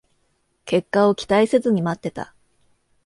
[0.65, 2.33] 結果を期待せずに待ってた